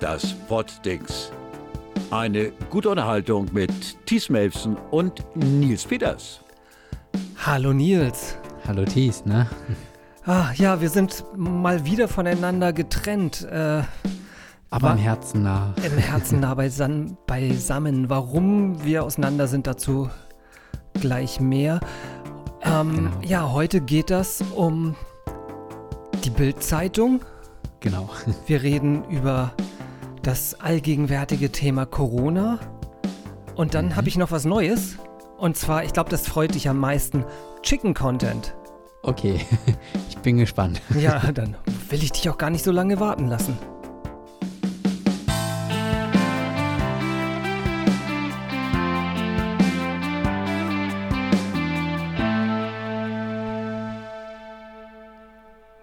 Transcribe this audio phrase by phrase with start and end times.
[0.00, 1.30] das Poddings.
[2.10, 3.70] Eine gute Unterhaltung mit
[4.06, 6.40] Thies Melfsen und Nils Peters.
[7.44, 8.36] Hallo Nils.
[8.66, 9.46] Hallo Thies, ne?
[10.24, 13.46] Ah, ja, wir sind mal wieder voneinander getrennt.
[13.50, 13.82] Äh,
[14.70, 15.74] Aber im Herzen nah.
[15.84, 18.08] Im Herzen nah beisam, beisammen.
[18.08, 20.08] Warum wir auseinander sind, dazu
[20.94, 21.80] gleich mehr.
[22.62, 23.10] Ähm, genau.
[23.22, 24.94] Ja, heute geht das um
[26.24, 27.20] die Bild-Zeitung.
[27.80, 28.10] Genau.
[28.46, 29.52] Wir reden über
[30.22, 32.58] das allgegenwärtige Thema Corona.
[33.54, 33.96] Und dann mhm.
[33.96, 34.96] habe ich noch was Neues.
[35.38, 37.24] Und zwar, ich glaube, das freut dich am meisten,
[37.62, 38.54] Chicken Content.
[39.02, 39.40] Okay,
[40.08, 40.82] ich bin gespannt.
[40.98, 41.56] Ja, dann
[41.88, 43.56] will ich dich auch gar nicht so lange warten lassen.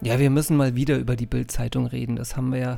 [0.02, 2.16] Ja, wir müssen mal wieder über die Bildzeitung reden.
[2.16, 2.78] Das haben wir ja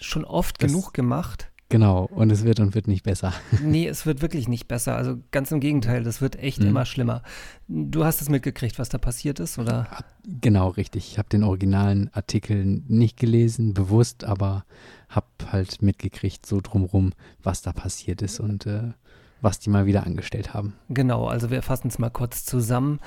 [0.00, 1.50] schon oft das, genug gemacht.
[1.70, 3.32] Genau, und es wird und wird nicht besser.
[3.62, 4.96] Nee, es wird wirklich nicht besser.
[4.96, 6.68] Also ganz im Gegenteil, das wird echt mhm.
[6.68, 7.22] immer schlimmer.
[7.68, 9.86] Du hast es mitgekriegt, was da passiert ist, oder?
[10.24, 11.12] Genau, richtig.
[11.12, 14.64] Ich habe den originalen Artikel nicht gelesen, bewusst, aber
[15.08, 18.92] habe halt mitgekriegt, so drumrum, was da passiert ist und äh,
[19.40, 20.74] was die mal wieder angestellt haben.
[20.88, 22.98] Genau, also wir fassen es mal kurz zusammen.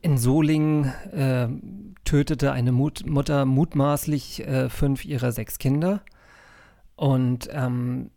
[0.00, 1.48] In Solingen äh,
[2.04, 6.02] tötete eine Mut Mutter mutmaßlich äh, fünf ihrer sechs Kinder.
[6.94, 8.10] Und ähm,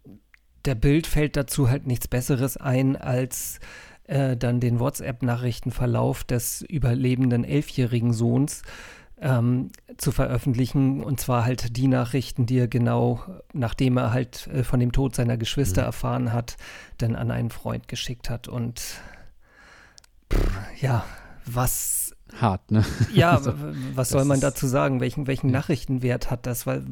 [0.66, 3.60] der Bild fällt dazu halt nichts Besseres ein, als
[4.06, 8.62] äh, dann den WhatsApp-Nachrichtenverlauf des überlebenden elfjährigen Sohns
[9.20, 11.04] ähm, zu veröffentlichen.
[11.04, 13.22] Und zwar halt die Nachrichten, die er genau,
[13.54, 15.88] nachdem er halt äh, von dem Tod seiner Geschwister mhm.
[15.88, 16.58] erfahren hat,
[16.98, 18.48] dann an einen Freund geschickt hat.
[18.48, 18.82] Und
[20.32, 21.06] pff, ja,
[21.46, 22.16] was.
[22.40, 22.86] Hart, ne?
[23.14, 23.54] Ja, also,
[23.94, 25.02] was soll man dazu sagen?
[25.02, 25.54] Welchen, welchen ja.
[25.54, 26.66] Nachrichtenwert hat das?
[26.66, 26.86] Weil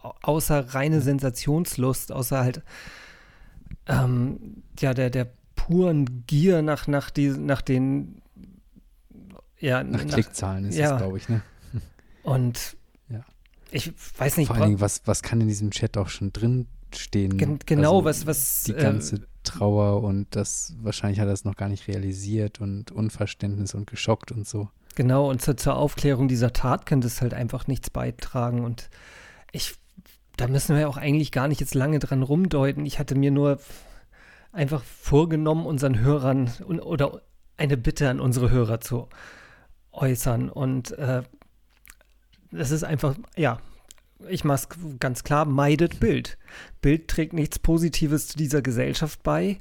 [0.00, 2.62] außer reine Sensationslust, außer halt
[3.86, 8.22] ähm, ja, der, der puren Gier nach, nach, die, nach den
[9.58, 10.92] ja, nach, nach Klickzahlen ist ja.
[10.92, 11.42] es, glaube ich, ne?
[12.22, 12.76] Und
[13.08, 13.24] ja.
[13.70, 14.48] ich weiß nicht.
[14.48, 17.36] Vor allen Dingen, was, was kann in diesem Chat auch schon drin stehen?
[17.36, 18.62] Gen genau, also was, was.
[18.64, 22.90] Die ganze äh, Trauer und das, wahrscheinlich hat er es noch gar nicht realisiert und
[22.90, 24.68] Unverständnis und geschockt und so.
[24.94, 28.64] Genau, und zur, zur Aufklärung dieser Tat könnte es halt einfach nichts beitragen.
[28.64, 28.90] Und
[29.52, 29.76] ich,
[30.36, 32.84] da müssen wir auch eigentlich gar nicht jetzt lange dran rumdeuten.
[32.84, 33.58] Ich hatte mir nur
[34.52, 37.22] einfach vorgenommen, unseren Hörern oder
[37.56, 39.08] eine Bitte an unsere Hörer zu
[39.92, 40.48] äußern.
[40.48, 41.22] Und äh,
[42.50, 43.58] das ist einfach, ja,
[44.28, 46.38] ich mache es ganz klar, meidet Bild.
[46.80, 49.58] Bild trägt nichts Positives zu dieser Gesellschaft bei.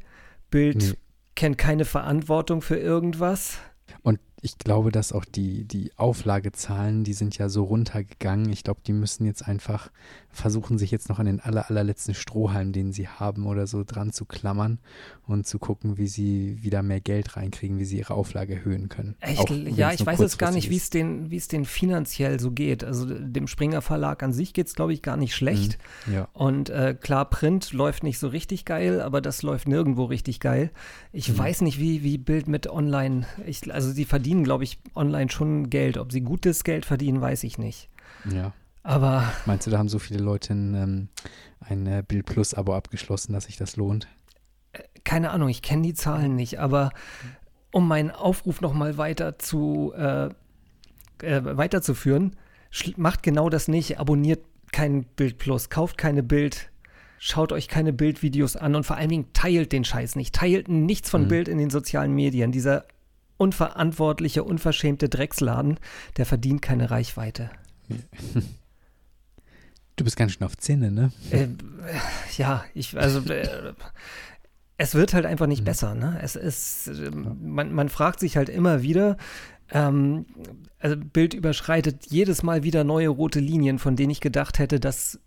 [0.50, 0.94] Bild nee.
[1.35, 3.59] kennt keine Verantwortung für irgendwas.
[4.01, 8.52] Und ich glaube, dass auch die, die Auflagezahlen, die sind ja so runtergegangen.
[8.52, 9.90] Ich glaube, die müssen jetzt einfach
[10.38, 14.14] versuchen, sich jetzt noch an den aller, allerletzten Strohhalm, den sie haben oder so, dran
[14.14, 14.78] zu klammern
[15.25, 19.16] und zu gucken, wie sie wieder mehr Geld reinkriegen, wie sie ihre Auflage erhöhen können.
[19.28, 22.40] Ich, auch, ja, ich weiß jetzt gar nicht, wie es den, wie es den finanziell
[22.40, 22.84] so geht.
[22.84, 25.80] Also dem Springer Verlag an sich geht es, glaube ich, gar nicht schlecht.
[26.06, 26.28] Mhm, ja.
[26.34, 30.72] Und äh, klar, Print läuft nicht so richtig geil, aber das läuft nirgendwo richtig geil.
[31.12, 31.38] Ich mhm.
[31.40, 35.69] weiß nicht, wie, wie Bild mit Online, ich, also sie verdienen, glaube ich, online schon
[35.69, 35.97] Geld.
[35.97, 37.89] Ob sie gutes Geld verdienen, weiß ich nicht.
[38.31, 38.53] Ja.
[38.83, 39.31] Aber.
[39.45, 41.07] Meinst du, da haben so viele Leute ein, ähm,
[41.59, 44.07] ein äh, Bild Plus-Abo abgeschlossen, dass sich das lohnt?
[44.73, 46.91] Äh, keine Ahnung, ich kenne die Zahlen nicht, aber
[47.71, 50.29] um meinen Aufruf nochmal weiter zu äh,
[51.21, 52.35] äh, weiterzuführen,
[52.95, 53.99] macht genau das nicht.
[53.99, 56.71] Abonniert kein Bild Plus, kauft keine Bild,
[57.19, 60.35] schaut euch keine Bildvideos an und vor allen Dingen teilt den Scheiß nicht.
[60.35, 61.27] Teilt nichts von mhm.
[61.27, 62.51] Bild in den sozialen Medien.
[62.51, 62.85] Dieser
[63.38, 65.80] unverantwortliche, unverschämte Drecksladen,
[66.18, 67.50] der verdient keine Reichweite.
[69.95, 71.12] Du bist ganz schön auf Zähne, ne?
[71.31, 71.48] Äh,
[72.38, 73.74] ja, ich, also äh,
[74.78, 75.66] es wird halt einfach nicht mhm.
[75.66, 76.19] besser, ne?
[76.22, 79.18] Es ist, äh, man, man fragt sich halt immer wieder,
[79.72, 80.28] ähm,
[80.80, 85.19] also Bild überschreitet jedes Mal wieder neue rote Linien, von denen ich gedacht hätte, dass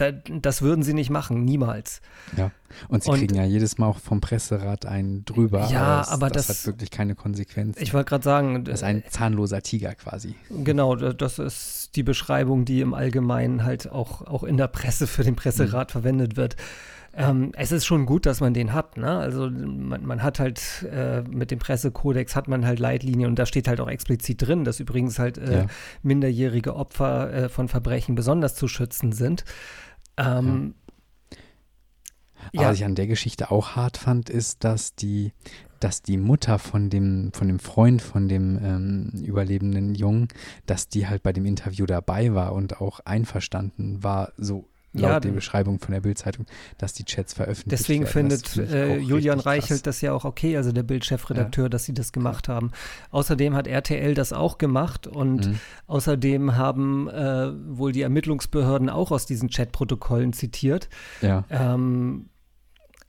[0.00, 2.00] das würden sie nicht machen, niemals.
[2.36, 2.50] Ja,
[2.88, 5.68] und sie und, kriegen ja jedes Mal auch vom Presserat einen drüber.
[5.70, 7.76] Ja, aber, das, aber das, das hat wirklich keine Konsequenz.
[7.80, 8.64] Ich wollte gerade sagen.
[8.64, 10.34] Das ist ein zahnloser Tiger quasi.
[10.50, 15.24] Genau, das ist die Beschreibung, die im Allgemeinen halt auch, auch in der Presse für
[15.24, 15.92] den Presserat mhm.
[15.92, 16.56] verwendet wird.
[17.12, 18.96] Ähm, es ist schon gut, dass man den hat.
[18.96, 19.18] Ne?
[19.18, 23.46] Also man, man hat halt äh, mit dem Pressekodex hat man halt Leitlinien und da
[23.46, 25.66] steht halt auch explizit drin, dass übrigens halt äh, ja.
[26.02, 29.44] minderjährige Opfer äh, von Verbrechen besonders zu schützen sind.
[30.16, 30.74] Ähm,
[32.52, 32.68] ja.
[32.68, 35.32] Was ich an der Geschichte auch hart fand, ist, dass die,
[35.78, 40.28] dass die Mutter von dem, von dem Freund von dem ähm, überlebenden Jungen,
[40.66, 45.20] dass die halt bei dem Interview dabei war und auch einverstanden war, so laut Ja,
[45.20, 46.46] der Beschreibung von der Bildzeitung,
[46.78, 48.28] dass die Chats veröffentlicht Deswegen werden.
[48.28, 49.38] Das findet äh, Julian.
[49.40, 52.72] Reichelt das ja auch okay, also der Bildchefredakteur, dass sie das gemacht haben.
[53.10, 55.60] Außerdem hat RTL das auch gemacht und Mhm.
[55.86, 60.88] außerdem haben äh, wohl die Ermittlungsbehörden auch aus diesen Chatprotokollen zitiert.
[61.22, 62.26] Ja, Ähm,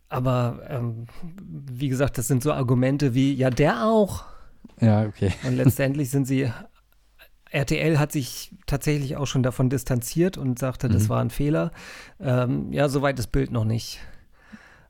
[0.10, 1.06] aber ähm,
[1.42, 4.26] wie gesagt, das sind so Argumente wie, ja, der auch.
[4.82, 5.32] ja, okay.
[5.48, 6.52] Und letztendlich sind sie,
[7.52, 11.10] RTL hat sich tatsächlich auch schon davon distanziert und sagte, das Mhm.
[11.10, 11.72] war ein Fehler.
[12.20, 14.00] Ähm, ja, soweit das Bild noch nicht.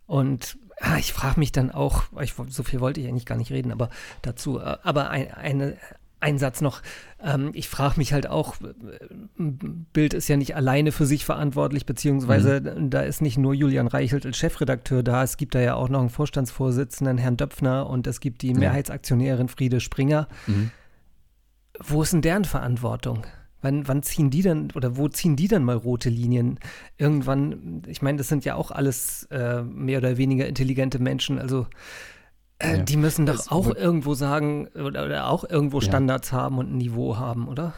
[0.07, 3.51] Und ah, ich frage mich dann auch, ich, so viel wollte ich eigentlich gar nicht
[3.51, 3.89] reden, aber
[4.21, 5.77] dazu, äh, aber ein, eine,
[6.19, 6.81] ein Satz noch.
[7.23, 9.05] Ähm, ich frage mich halt auch, äh,
[9.39, 14.25] Bild ist ja nicht alleine für sich verantwortlich, beziehungsweise da ist nicht nur Julian Reichelt
[14.25, 18.19] als Chefredakteur da, es gibt da ja auch noch einen Vorstandsvorsitzenden, Herrn Döpfner, und es
[18.19, 18.53] gibt die.
[18.53, 20.27] Mehrheitsaktionärin Friede Springer.
[20.45, 20.71] Mhm.
[21.79, 23.25] Wo ist denn deren Verantwortung?
[23.61, 26.59] Wann, wann ziehen die dann oder wo ziehen die dann mal rote Linien?
[26.97, 31.67] Irgendwann, ich meine, das sind ja auch alles äh, mehr oder weniger intelligente Menschen, also
[32.57, 32.83] äh, Ja.
[32.83, 35.85] die müssen doch auch wird- irgendwo sagen oder, oder auch irgendwo Ja.
[35.85, 37.73] Standards haben und ein Niveau haben, oder?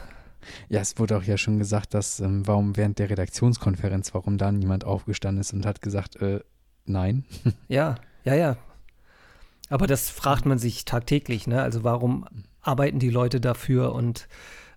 [0.70, 4.52] Ja, es wurde auch ja schon gesagt, dass ähm, warum während der Redaktionskonferenz, warum da
[4.52, 6.40] niemand aufgestanden ist und hat gesagt, äh,
[6.86, 7.24] nein.
[7.68, 8.56] Ja, ja, ja.
[9.70, 11.62] Aber das fragt man sich tagtäglich, ne?
[11.62, 12.26] Also warum
[12.64, 14.28] arbeiten die Leute dafür und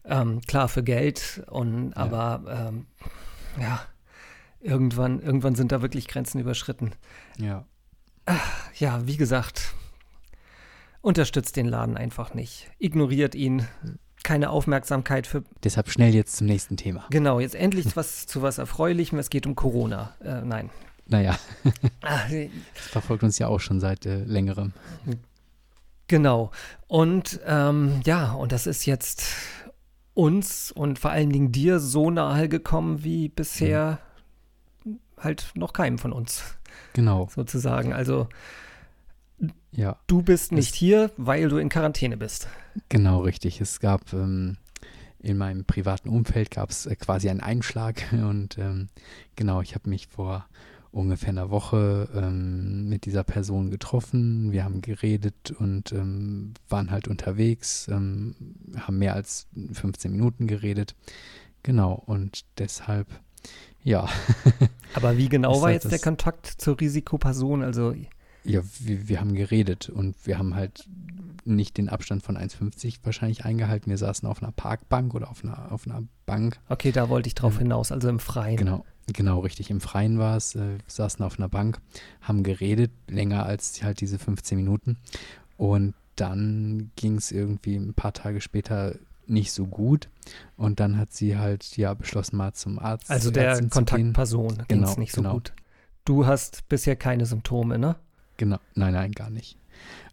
[0.06, 1.98] ähm, klar für Geld und Ja.
[1.98, 2.86] aber ähm,
[3.60, 3.82] ja,
[4.62, 6.92] irgendwann, irgendwann sind da wirklich Grenzen überschritten.
[7.40, 7.66] Ja.
[8.78, 9.74] Ja, wie gesagt,
[11.02, 12.70] unterstützt den Laden einfach nicht.
[12.80, 13.68] Ignoriert ihn.
[14.24, 15.44] Keine Aufmerksamkeit für.
[15.64, 17.06] Deshalb schnell jetzt zum nächsten Thema.
[17.10, 19.18] Genau, jetzt endlich was zu was Erfreulichem.
[19.20, 20.16] Es geht um Corona.
[20.22, 20.70] Äh, nein.
[21.10, 21.38] Naja,
[22.02, 22.20] Ah,
[22.76, 24.74] das verfolgt uns ja auch schon seit äh, längerem.
[26.08, 26.52] Genau.
[26.88, 29.26] Und ähm, ja, und das ist jetzt
[30.14, 34.00] uns und vor allen Dingen dir so nahe gekommen wie bisher
[35.18, 36.44] halt noch keinem von uns
[36.94, 37.94] Genau, sozusagen.
[37.94, 38.28] Also
[39.72, 42.48] ja, du bist nicht Es- hier, weil du in Quarantäne bist.
[42.90, 43.62] genau richtig.
[43.62, 44.58] Es gab ähm,
[45.20, 48.90] in meinem privaten Umfeld gab es äh, quasi einen Einschlag und ähm,
[49.36, 50.46] genau, ich habe mich vor
[50.92, 54.52] ungefähr einer Woche ähm, mit dieser Person getroffen.
[54.52, 58.36] Wir haben geredet und ähm, waren halt unterwegs, ähm,
[58.78, 60.96] haben mehr als 15 Minuten geredet.
[61.64, 63.08] Genau, und deshalb,
[63.84, 64.08] ja,
[64.94, 67.62] Aber wie genau war halt jetzt der Kontakt zur Risikoperson?
[67.62, 67.94] Also
[68.44, 70.88] Ja, wir, wir haben geredet und wir haben halt
[71.44, 73.90] nicht den Abstand von 1,50 wahrscheinlich eingehalten.
[73.90, 76.60] Wir saßen auf einer Parkbank oder auf einer, auf einer Bank.
[76.70, 77.60] okay, da wollte ich drauf Ja.
[77.60, 78.58] hinaus, also im Freien.
[78.58, 79.70] Genau, genau, richtig.
[79.70, 80.56] Im Freien war es.
[80.56, 81.80] Äh, saßen auf einer Bank,
[82.22, 84.98] haben geredet, länger als halt diese 15 Minuten.
[85.58, 88.96] Und dann ging es irgendwie ein paar Tage später
[89.28, 90.10] nicht so gut.
[90.56, 93.70] Und dann hat sie halt ja beschlossen, mal zum Arzt Also zur der Ärztin.
[93.70, 95.34] Kontaktperson ging es Genau, nicht so genau.
[95.34, 95.54] gut.
[96.06, 97.98] Du hast bisher keine Symptome, ne?
[98.38, 99.58] Genau, nein, nein, gar nicht.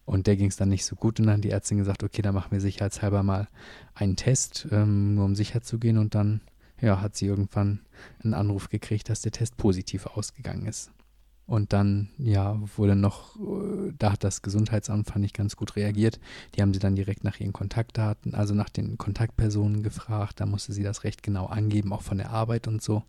[0.05, 2.20] Und der ging es dann nicht so gut und dann hat die Ärztin gesagt, okay,
[2.20, 3.49] dann machen wir sicherheitshalber mal
[3.94, 5.96] einen Test, ähm, nur um sicher zu gehen.
[5.96, 6.41] Und dann,
[6.81, 7.81] ja, hat sie irgendwann
[8.23, 10.91] einen Anruf gekriegt, dass der Test positiv ausgegangen ist.
[11.47, 16.19] Und dann, ja, wurde noch, äh, da hat das Gesundheitsamt, fand ich, ganz gut reagiert.
[16.55, 20.41] Die haben sie dann direkt nach ihren Kontaktdaten, also nach den Kontaktpersonen gefragt.
[20.41, 23.03] Da musste sie das recht genau angeben, auch von der Arbeit und so.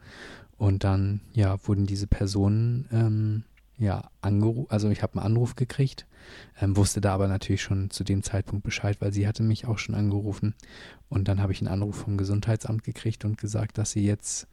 [0.58, 3.44] Und dann, ja, wurden diese Personen, ähm,
[3.78, 6.08] ja, angerufen, also ich habe einen Anruf gekriegt,
[6.60, 9.78] ähm, wusste da aber natürlich schon zu dem Zeitpunkt Bescheid, weil sie hatte mich auch
[9.78, 10.56] schon angerufen.
[11.10, 14.48] Und dann habe ich einen Anruf vom Gesundheitsamt gekriegt und gesagt, dass sie jetzt,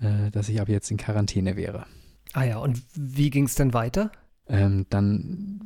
[0.00, 1.86] äh, dass ich ab jetzt in Quarantäne wäre.
[2.32, 4.10] Ah ja, und wie ging es denn weiter?
[4.46, 5.60] Ähm, dann,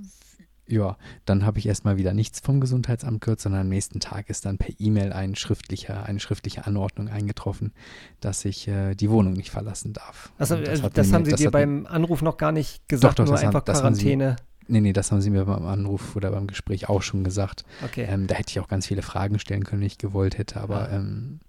[0.69, 4.45] ja, dann habe ich erstmal wieder nichts vom Gesundheitsamt gehört, sondern am nächsten Tag ist
[4.45, 7.73] dann per E-Mail ein schriftlicher, eine schriftliche Anordnung eingetroffen,
[8.21, 10.31] dass ich äh, die Wohnung nicht verlassen darf.
[10.39, 13.19] Also, das, hat das mir- haben sie das dir beim Anruf noch gar nicht gesagt,
[13.19, 14.37] doch, nur das haben- einfach haben sie- Quarantäne.
[14.71, 17.65] Nee, nee, das haben sie mir beim Anruf oder beim Gespräch auch schon gesagt.
[17.83, 18.07] Okay.
[18.07, 20.91] Ähm, da hätte ich auch ganz viele Fragen stellen können, wenn ich gewollt hätte, aber
[20.91, 20.97] Ah.
[20.97, 21.41] ähm,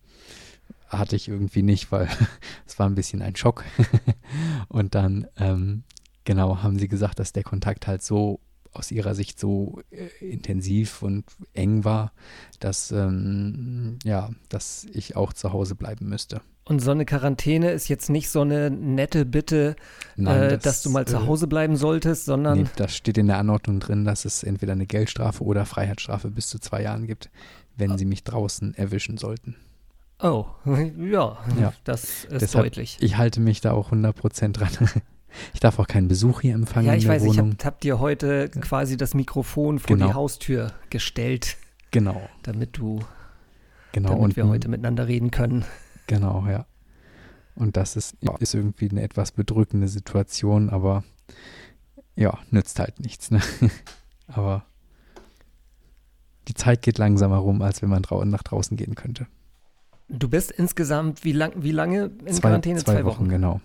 [0.87, 2.07] hatte ich irgendwie nicht, weil
[2.65, 3.65] es war ein bisschen ein Schock.
[4.69, 5.83] Und dann, ähm,
[6.23, 8.39] genau, haben sie gesagt, dass der Kontakt halt so
[8.73, 12.11] aus ihrer Sicht so äh, intensiv und eng war,
[12.59, 16.41] dass, ähm, ja, dass ich auch zu Hause bleiben müsste.
[16.65, 19.75] Und so eine Quarantäne ist jetzt nicht so eine nette Bitte,
[20.17, 23.39] äh, dass du mal zu äh, Hause bleiben solltest, sondern Nee, das steht in der
[23.39, 27.31] Anordnung drin, dass es entweder eine Geldstrafe oder Freiheitsstrafe bis zu zwei Jahren gibt,
[27.75, 29.55] wenn sie mich draußen erwischen sollten.
[30.21, 31.73] oh, ja, Ja.
[31.85, 32.97] das ist Deshalb- deutlich.
[33.01, 34.69] Ich halte mich da auch 100% dran.
[35.53, 37.51] Ich darf auch keinen Besuch hier empfangen Ja, in ich der weiß, ich Wohnung.
[37.51, 40.07] habe hab dir heute quasi das Mikrofon vor Genau.
[40.07, 41.57] die Haustür gestellt,
[41.91, 42.99] genau, damit du,
[43.91, 44.09] genau.
[44.09, 45.65] damit und wir heute miteinander reden können.
[46.07, 46.65] Genau, ja.
[47.55, 51.03] Und das ist, ja, ist irgendwie eine etwas bedrückende Situation, aber
[52.15, 53.31] ja, nützt halt nichts.
[53.31, 53.41] Ne?
[54.27, 54.65] aber
[56.47, 59.27] die Zeit geht langsamer rum, als wenn man drau nach draußen gehen könnte.
[60.07, 62.79] Du bist insgesamt wie, lang, wie lange in zwei, Quarantäne?
[62.79, 63.61] Zwei, zwei Wochen, Wochen, genau.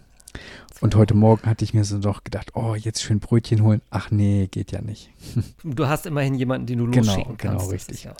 [0.81, 3.81] Und heute Morgen hatte ich mir so doch gedacht, oh, jetzt schön Brötchen holen.
[3.91, 5.11] Ach nee, geht ja nicht.
[5.63, 7.61] Du hast immerhin jemanden, den du genau, losschicken kannst.
[7.61, 8.05] Genau, richtig.
[8.05, 8.13] Ja.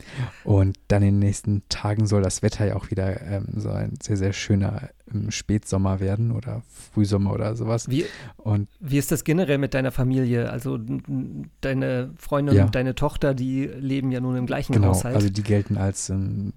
[0.45, 3.95] Und dann in den nächsten Tagen soll das Wetter ja auch wieder ähm, so ein
[4.01, 7.91] sehr, sehr schöner ähm, Spätsommer werden oder Frühsommer oder sowas.
[7.91, 8.07] Wie,
[8.37, 10.49] und wie ist das generell mit deiner Familie?
[10.51, 10.79] Also
[11.61, 12.65] deine Freundin Ja.
[12.65, 15.17] und deine Tochter, die leben ja nun im gleichen genau, Haushalt.
[15.17, 16.55] also die gelten als ähm,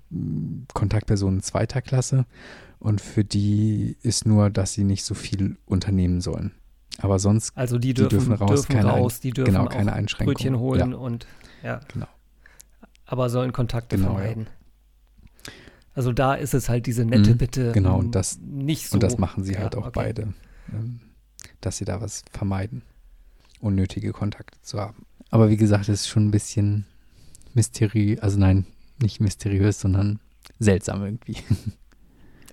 [0.73, 2.25] Kontaktpersonen zweiter Klasse.
[2.79, 6.51] Und für die ist nur, dass sie nicht so viel unternehmen sollen.
[6.99, 9.65] Aber sonst Also die die dürfen, dürfen raus, dürfen keine Ein- raus, die dürfen genau,
[9.67, 10.35] keine Einschränkungen.
[10.35, 11.27] Brötchen holen und
[11.63, 12.07] ja, Genau.
[13.05, 14.17] aber sollen Kontakte Genau, ja.
[14.17, 14.47] vermeiden.
[15.93, 17.71] Also da ist es halt diese nette Mhm, Bitte.
[17.71, 18.95] genau, und das- nicht so.
[18.95, 19.91] Und das machen sie Ja, halt auch okay.
[19.95, 20.33] beide,
[20.71, 20.99] ähm,
[21.61, 22.83] dass sie da was vermeiden,
[23.59, 25.05] unnötige Kontakte zu haben.
[25.31, 26.85] Aber wie gesagt, es ist schon ein bisschen
[27.55, 28.67] mysteriös, also nein,
[29.01, 30.19] nicht mysteriös, sondern
[30.59, 31.37] seltsam irgendwie.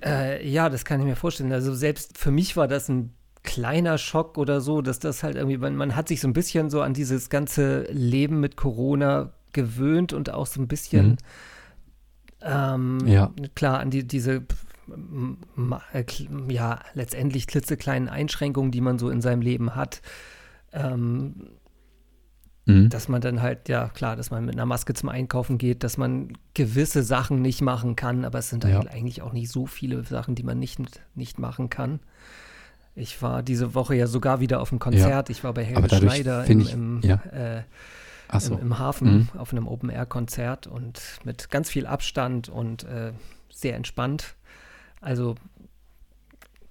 [0.04, 1.52] Äh, ja, das kann ich mir vorstellen.
[1.52, 5.58] Also selbst für mich war das ein kleiner Schock oder so, dass das halt irgendwie,
[5.58, 10.12] man, man hat sich so ein bisschen so an dieses ganze Leben mit Corona gewöhnt
[10.12, 11.16] und auch so ein bisschen, Mhm.
[12.42, 13.32] ähm, Ja.
[13.54, 14.42] klar, an die, diese,
[15.92, 16.04] äh,
[16.49, 20.02] ja, letztendlich klitzekleinen Einschränkungen, die man so in seinem Leben hat.
[20.73, 21.34] Ähm,
[22.66, 22.88] Mhm.
[22.88, 25.99] dass man dann halt, ja klar, dass man mit einer Maske zum Einkaufen geht, dass
[25.99, 28.80] man gewisse Sachen nicht machen kann, aber es sind Ja.
[28.80, 30.80] eigentlich auch nicht so viele Sachen, die man nicht,
[31.14, 32.00] nicht machen kann.
[32.97, 35.28] Ich war diese Woche ja sogar wieder auf einem Konzert.
[35.28, 37.16] Ich war bei Helge Schneider im, ich- im, ja.
[37.33, 37.62] äh,
[38.38, 38.54] so.
[38.54, 39.38] im, im Hafen Mhm.
[39.38, 43.12] auf einem Open-Air-Konzert und mit ganz viel Abstand und äh,
[43.52, 44.37] sehr entspannt.
[45.00, 45.35] Also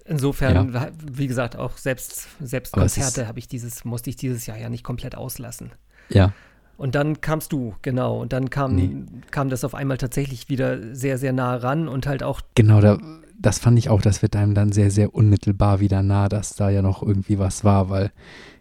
[0.04, 0.74] insofern,
[1.12, 4.68] wie gesagt, auch selbst, selbst Aber Konzerte habe ich dieses, musste ich dieses Jahr ja
[4.68, 5.72] nicht komplett auslassen.
[6.08, 6.32] Ja,
[6.76, 8.20] Und dann kamst du, genau.
[8.20, 8.96] Und dann kam, Nee.
[9.30, 12.98] kam das auf einmal tatsächlich wieder sehr, sehr nah ran und halt auch, genau, da,
[13.38, 16.70] das fand ich auch, das wird einem dann sehr, sehr unmittelbar wieder nah, dass da
[16.70, 18.10] ja noch irgendwie was war, weil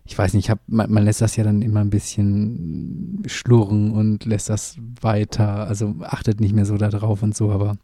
[0.05, 3.91] ich weiß nicht, ich hab, man, man lässt das ja dann immer ein bisschen schlurren
[3.93, 7.77] und lässt das weiter, also achtet nicht mehr so da drauf und so, aber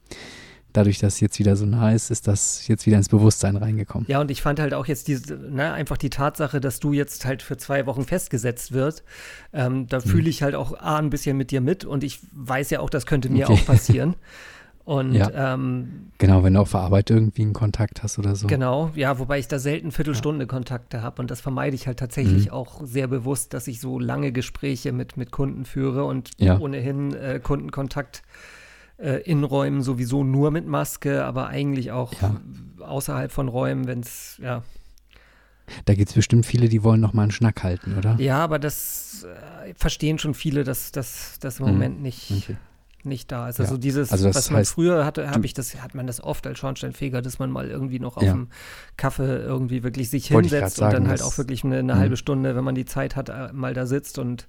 [0.73, 4.05] dadurch, dass jetzt wieder so nah ist, ist das jetzt wieder ins Bewusstsein reingekommen.
[4.09, 7.25] ja, und ich fand halt auch jetzt diese, ne, einfach die Tatsache, dass du jetzt
[7.25, 9.03] halt für zwei Wochen festgesetzt wirst,
[9.53, 10.01] ähm, da Mhm.
[10.01, 12.89] fühle ich halt auch A, ein bisschen mit dir mit und ich weiß ja auch,
[12.89, 13.61] das könnte mir Okay.
[13.61, 14.15] auch passieren.
[14.85, 15.53] Und Ja.
[15.53, 18.47] ähm, Genau, wenn du auf der Arbeit irgendwie einen Kontakt hast oder so.
[18.47, 22.45] Genau, ja, wobei ich da selten Viertelstunde Kontakte habe und das vermeide ich halt tatsächlich
[22.47, 22.51] Mhm.
[22.53, 26.57] auch sehr bewusst, dass ich so lange Gespräche mit, mit Kunden führe und Ja.
[26.57, 28.58] ohnehin äh, Kundenkontakt äh,
[29.23, 32.39] in Räumen sowieso nur mit Maske, aber eigentlich auch Ja.
[32.79, 34.63] außerhalb von Räumen, wenn es, ja.
[35.85, 38.15] Da gibt es bestimmt viele, die wollen noch mal einen Schnack halten, oder?
[38.19, 39.25] Ja, aber das
[39.65, 41.71] äh, verstehen schon viele, dass das im Mhm.
[41.71, 42.57] Moment nicht, Okay.
[43.03, 43.59] nicht da ist.
[43.59, 43.65] Ja.
[43.65, 46.45] Also dieses, Also was man heißt, früher hatte, habe ich das, hat man das oft
[46.47, 48.33] als Schornsteinfeger, dass man mal irgendwie noch auf Ja.
[48.33, 48.49] dem
[48.97, 51.99] Kaffee irgendwie wirklich sich Wollte hinsetzt und dann halt auch wirklich eine, eine Mhm.
[51.99, 54.47] halbe Stunde, wenn man die Zeit hat, äh, mal da sitzt und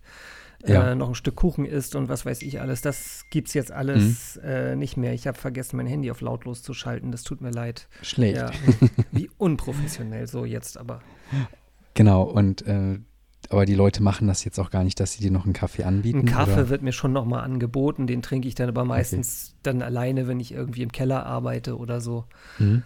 [0.67, 0.93] Ja.
[0.93, 2.83] äh, noch ein Stück Kuchen isst und was weiß ich alles.
[2.83, 4.49] Das gibt's jetzt alles Mhm.
[4.49, 5.15] äh, nicht mehr.
[5.15, 7.13] Ich habe vergessen, mein Handy auf lautlos zu schalten.
[7.13, 7.89] Das tut mir leid.
[8.03, 8.37] Schlecht.
[8.37, 8.51] Ja,
[9.13, 11.01] wie unprofessionell so jetzt, aber
[11.95, 12.99] Genau, und äh,
[13.49, 15.83] aber die Leute machen das jetzt auch gar nicht, dass sie dir noch einen Kaffee
[15.85, 16.21] anbieten.
[16.21, 16.69] Ein Kaffee oder?
[16.69, 20.53] wird mir schon nochmal angeboten, den trinke ich dann aber meistens dann alleine, wenn ich
[20.53, 22.27] irgendwie im Keller arbeite oder so.
[22.59, 22.83] Mhm.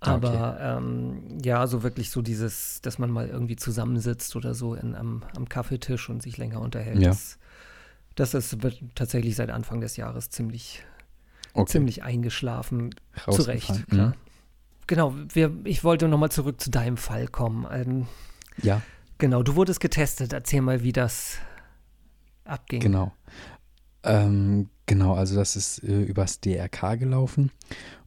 [0.00, 4.74] Ah, Aber ähm, ja, so wirklich so dieses, dass man mal irgendwie zusammensitzt oder so
[4.74, 6.98] in, am, am Kaffeetisch und sich länger unterhält.
[7.00, 7.08] Ja.
[7.10, 7.38] Das,
[8.14, 8.56] das ist,
[8.94, 10.84] tatsächlich seit Anfang des Jahres ziemlich,
[11.54, 11.72] Okay.
[11.72, 12.94] ziemlich eingeschlafen.
[13.30, 13.42] Zu.
[13.42, 14.12] Recht, Mhm.
[14.86, 17.66] Genau, wir, ich wollte nochmal zurück zu deinem Fall kommen.
[17.72, 18.06] Ähm,
[18.62, 18.82] Ja,
[19.18, 20.32] genau, du wurdest getestet.
[20.32, 21.38] Erzähl mal, wie das
[22.44, 22.80] abging.
[22.80, 23.12] genau.
[24.04, 27.50] Ähm, genau, also das ist äh, übers DRK gelaufen.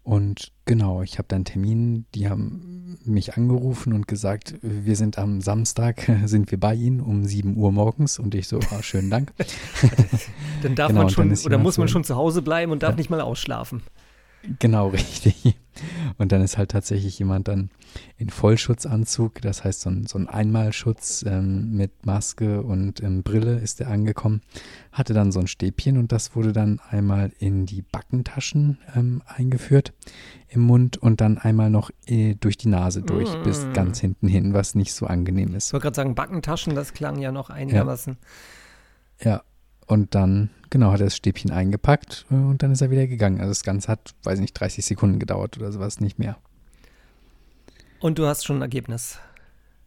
[0.10, 5.40] Und genau, ich habe dann Termin, die haben mich angerufen und gesagt, wir sind am
[5.40, 8.18] Samstag, sind wir bei Ihnen um 7 Uhr morgens.
[8.18, 9.32] Und ich so, ah, schönen Dank.
[10.64, 12.94] Dann darf Genau, man schon, oder muss man so- schon zu Hause bleiben und darf
[12.94, 12.98] Ja.
[12.98, 13.84] nicht mal ausschlafen.
[14.58, 15.56] Genau, richtig.
[16.18, 17.70] Und dann ist halt tatsächlich jemand dann
[18.18, 23.60] in Vollschutzanzug, das heißt so ein, so ein Einmalschutz ähm, mit Maske und ähm, Brille
[23.60, 24.42] ist er angekommen,
[24.92, 29.94] hatte dann so ein Stäbchen und das wurde dann einmal in die Backentaschen ähm, eingeführt
[30.50, 33.44] im Mund und dann einmal noch äh, durch die Nase durch Mm.
[33.44, 35.74] bis ganz hinten hin, was nicht so angenehm Ich ist.
[35.74, 38.18] wollte gerade sagen, Backentaschen, das klang ja noch einigermaßen.
[39.22, 39.44] Ja,
[39.90, 43.40] und dann, genau, hat er das Stäbchen eingepackt äh, und dann ist er wieder gegangen.
[43.40, 46.38] Also das Ganze hat, weiß nicht, 30 Sekunden gedauert oder sowas, nicht mehr.
[48.00, 49.18] Und du hast schon ein Ergebnis.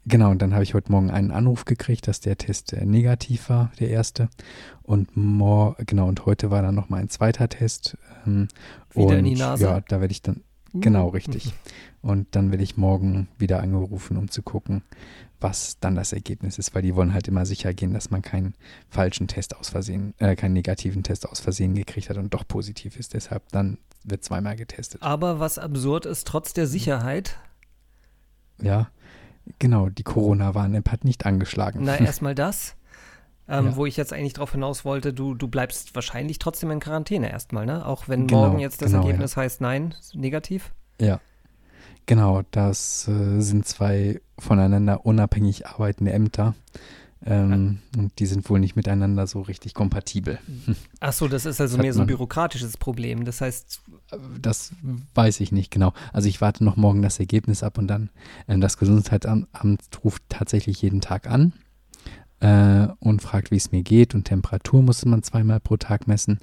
[0.04, 3.48] Genau, und dann habe ich heute Morgen einen Anruf gekriegt, dass der Test äh, negativ
[3.48, 4.28] war, der erste.
[4.82, 7.96] Und mor genau, und heute war dann nochmal ein zweiter Test.
[8.26, 8.48] Ähm,
[8.92, 9.64] Wieder und in die Nase?
[9.64, 10.42] ja, da werde ich dann,
[10.74, 11.54] genau, richtig.
[12.00, 14.82] Und dann werde ich morgen wieder angerufen, um zu gucken,
[15.42, 18.54] was dann das Ergebnis ist, weil die wollen halt immer sicher gehen, dass man keinen
[18.88, 22.96] falschen Test aus Versehen, äh, keinen negativen Test aus Versehen gekriegt hat und doch positiv
[22.96, 23.14] ist.
[23.14, 25.02] Deshalb dann wird zweimal getestet.
[25.02, 27.36] Aber was absurd ist, trotz der Sicherheit,
[28.60, 28.90] Ja,
[29.58, 31.80] genau, die Corona-Warn-App hat nicht angeschlagen.
[31.82, 32.76] na erstmal das,
[33.48, 33.76] ähm, Ja.
[33.76, 37.66] wo ich jetzt eigentlich drauf hinaus wollte, du, du bleibst wahrscheinlich trotzdem in Quarantäne erstmal,
[37.66, 37.84] ne?
[37.86, 40.72] Auch wenn Genau, morgen jetzt das genau, Ergebnis heißt, nein, negativ.
[41.00, 41.20] Ja,
[42.06, 46.54] genau, das äh, sind zwei voneinander unabhängig arbeitende Ämter.
[47.24, 50.38] Ähm, Und die sind wohl nicht miteinander so richtig kompatibel.
[51.00, 53.24] Ach so, das ist also Hat mehr so ein bürokratisches Problem.
[53.24, 53.80] Das heißt,
[54.40, 54.72] Das
[55.14, 55.92] weiß ich nicht genau.
[56.12, 58.10] Also ich warte noch morgen das Ergebnis ab und dann
[58.48, 59.48] äh, das Gesundheitsamt
[60.02, 61.52] ruft tatsächlich jeden Tag an
[62.42, 64.14] äh, und fragt, wie es mir geht.
[64.14, 66.38] Und Temperatur muss man zweimal pro Tag messen.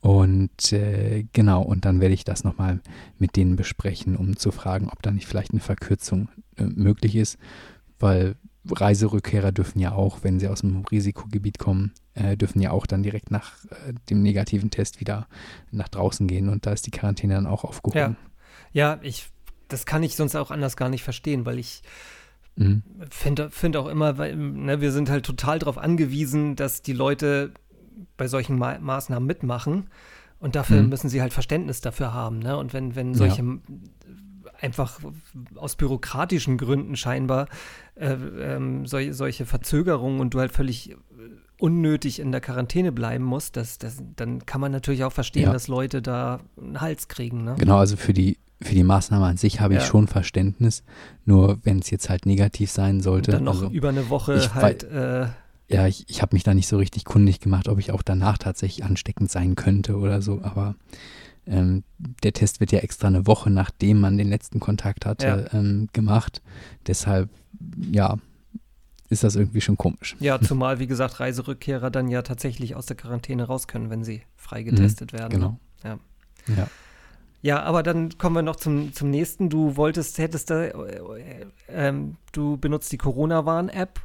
[0.00, 2.80] Und äh, genau, und dann werde ich das nochmal
[3.18, 7.38] mit denen besprechen, um zu fragen, ob da nicht vielleicht eine Verkürzung äh, möglich ist.
[7.98, 8.36] Weil
[8.68, 13.02] Reiserückkehrer dürfen ja auch, wenn sie aus dem Risikogebiet kommen, äh, dürfen ja auch dann
[13.02, 15.28] direkt nach äh, dem negativen Test wieder
[15.70, 18.16] nach draußen gehen und da ist die Quarantäne dann auch aufgehoben.
[18.72, 19.30] ja, ich,
[19.68, 21.82] das kann ich sonst auch anders gar nicht verstehen, weil ich
[22.56, 22.82] Mhm.
[23.10, 27.52] finde find auch immer, weil ne, wir sind halt total darauf angewiesen, dass die Leute
[28.16, 29.88] bei solchen Ma Maßnahmen mitmachen.
[30.38, 30.88] Und dafür Mhm.
[30.88, 32.40] müssen sie halt Verständnis dafür haben.
[32.40, 32.56] Ne?
[32.56, 33.18] Und wenn, wenn Ja.
[33.18, 33.58] solche
[34.60, 35.00] einfach
[35.56, 37.48] aus bürokratischen Gründen scheinbar
[37.94, 40.96] äh, ähm, sol solche Verzögerungen und du halt völlig
[41.58, 45.52] unnötig in der Quarantäne bleiben musst, das, das, dann kann man natürlich auch verstehen, Ja.
[45.52, 47.44] dass Leute da einen Hals kriegen.
[47.44, 47.54] Ne?
[47.58, 49.86] Genau, also für die, für die Maßnahme an sich habe ich Ja.
[49.86, 50.82] schon Verständnis.
[51.24, 53.30] Nur wenn es jetzt halt negativ sein Und sollte.
[53.32, 55.26] dann noch also, über eine Woche ich halt äh,
[55.68, 58.36] ja, ich, ich habe mich da nicht so richtig kundig gemacht, ob ich auch danach
[58.38, 60.40] tatsächlich ansteckend sein könnte oder so.
[60.42, 60.74] Aber
[61.46, 65.88] ähm, der Test wird ja extra eine Woche, nachdem man den letzten Kontakt hatte, ähm,
[65.92, 66.42] gemacht.
[66.86, 67.30] Deshalb,
[67.90, 68.18] ja,
[69.08, 70.16] ist das irgendwie schon komisch.
[70.20, 74.22] Ja, zumal, wie gesagt, Reiserückkehrer dann ja tatsächlich aus der Quarantäne raus können, wenn sie
[74.36, 75.30] frei getestet werden.
[75.30, 75.58] Genau.
[75.84, 75.98] Ja.
[76.54, 76.68] Ja.
[77.42, 79.50] Ja, aber dann kommen wir noch zum, zum nächsten.
[79.50, 80.72] Du wolltest, hättest da, äh,
[81.68, 84.00] ähm, du benutzt die Corona-Warn-App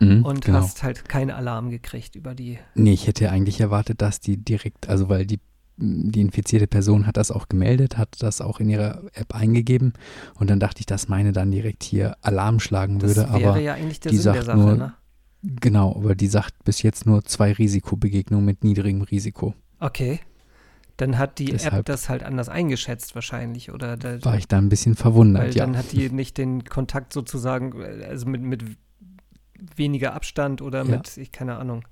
[0.00, 0.58] Mhm, und genau.
[0.58, 2.58] hast halt keinen Alarm gekriegt über die.
[2.74, 5.38] Nee, ich hätte eigentlich erwartet, dass die direkt, also weil die,
[5.76, 9.92] die infizierte Person hat das auch gemeldet, hat das auch in ihrer App eingegeben
[10.34, 13.60] und dann dachte ich, dass meine dann direkt hier Alarm schlagen Das würde, wäre aber
[13.60, 14.94] ja eigentlich der die Sinn der sagt Sache, nur- ne?
[15.42, 19.54] genau, aber die sagt bis jetzt nur zwei Risikobegegnungen mit niedrigem Risiko.
[19.78, 20.18] Okay.
[20.96, 23.96] Dann hat die App Deshalb- das halt anders eingeschätzt wahrscheinlich, oder?
[23.96, 25.64] Da, War ich da ein bisschen weil verwundert, ja.
[25.66, 28.64] dann hat die nicht den Kontakt sozusagen, also mit, mit
[29.76, 30.96] weniger Abstand oder Ja.
[30.96, 31.84] mit, ich keine Ahnung.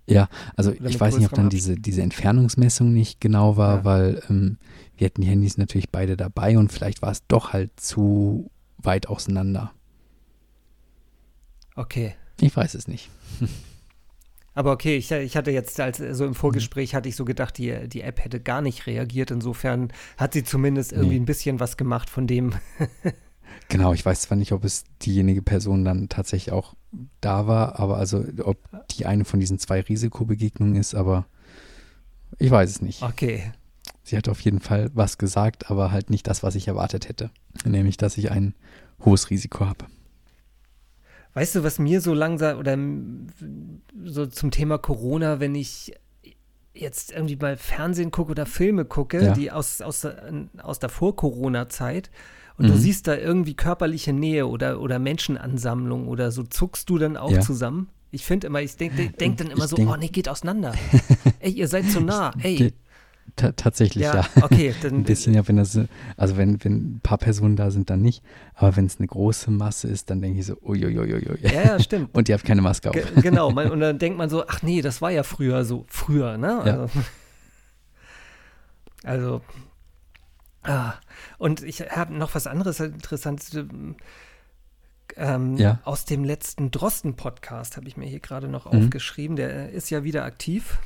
[0.56, 3.84] Also Oder ich weiß nicht, ob dann diese, diese Entfernungsmessung nicht genau war, Ja.
[3.84, 4.58] weil ähm,
[4.96, 9.08] wir hatten die Handys natürlich beide dabei und vielleicht war es doch halt zu weit
[9.08, 9.72] auseinander.
[11.74, 12.14] Okay.
[12.40, 13.10] Ich weiß es nicht.
[14.54, 16.28] Aber okay, ich, ich hatte jetzt, als so Mhm.
[16.30, 19.30] im Vorgespräch, hatte ich so gedacht, die, die App hätte gar nicht reagiert.
[19.30, 21.20] Insofern hat sie zumindest irgendwie Nee.
[21.22, 22.54] ein bisschen was gemacht von dem.
[23.68, 26.74] Genau, ich weiß zwar nicht, ob es diejenige Person dann tatsächlich auch
[27.20, 28.58] da war, aber also ob
[28.90, 31.26] die eine von diesen zwei Risikobegegnungen ist, aber
[32.38, 33.02] ich weiß es nicht.
[33.02, 33.52] Okay.
[34.04, 37.30] Sie hat auf jeden Fall was gesagt, aber halt nicht das, was ich erwartet hätte.
[37.64, 38.54] Nämlich, dass ich ein
[39.04, 39.86] hohes Risiko habe.
[41.34, 42.76] Weißt du, was mir so langsam oder
[44.04, 45.92] so zum Thema Corona, wenn ich
[46.74, 49.32] jetzt irgendwie mal Fernsehen gucke oder Filme gucke, Ja.
[49.34, 50.22] die aus, aus, der-
[50.62, 52.10] aus der Vor-Corona-Zeit
[52.58, 52.78] und du Mhm.
[52.78, 57.40] siehst da irgendwie körperliche Nähe oder, oder Menschenansammlung oder so, zuckst du dann auch Ja.
[57.40, 57.88] zusammen?
[58.10, 60.28] Ich finde immer, ich denke denk, denk dann immer Ich so, denk- oh nee, geht
[60.28, 60.72] auseinander.
[61.40, 62.30] Ey, ihr seid zu nah.
[62.42, 62.72] Ey.
[63.34, 64.26] Tatsächlich, ja.
[64.36, 65.78] Ja, okay, dann Ein bisschen, ja, wenn das,
[66.18, 68.22] also wenn, wenn ein paar Personen da sind, dann nicht.
[68.54, 71.38] Aber wenn es eine große Masse ist, dann denke ich so, uiuiuiui.
[71.40, 72.10] Ja, ja, stimmt.
[72.14, 72.94] Und ihr habt keine Maske auf.
[72.94, 75.86] Ge genau, man, und dann denkt man so, ach nee, das war ja früher so,
[75.88, 76.62] früher, ne?
[76.66, 76.80] Ja.
[76.82, 76.90] Also,
[79.02, 79.40] also
[80.62, 80.94] ah,
[81.38, 83.56] und ich habe noch was anderes Interessantes.
[85.16, 85.80] Ähm, Ja.
[85.84, 88.84] Aus dem letzten Drosten-Podcast habe ich mir hier gerade noch Mhm.
[88.84, 89.36] aufgeschrieben.
[89.36, 90.78] Der ist ja wieder aktiv.